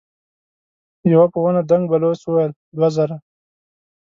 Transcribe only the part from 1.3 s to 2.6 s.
په ونه دنګ بلوڅ وويل: